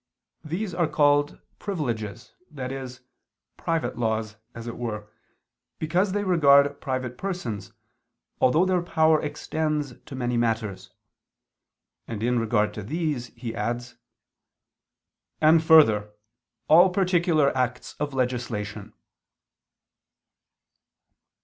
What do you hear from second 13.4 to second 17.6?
adds, "and further, all particular